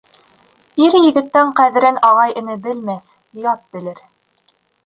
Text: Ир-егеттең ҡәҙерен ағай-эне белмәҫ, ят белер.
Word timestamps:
Ир-егеттең 0.85 1.51
ҡәҙерен 1.59 2.01
ағай-эне 2.09 2.57
белмәҫ, 2.65 3.15
ят 3.47 3.63
белер. 3.77 4.03